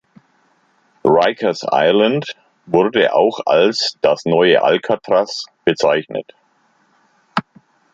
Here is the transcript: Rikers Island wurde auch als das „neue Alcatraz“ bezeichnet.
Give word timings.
Rikers 1.05 1.63
Island 1.71 2.23
wurde 2.65 3.13
auch 3.13 3.39
als 3.45 3.99
das 4.01 4.25
„neue 4.25 4.63
Alcatraz“ 4.63 5.45
bezeichnet. 5.63 6.33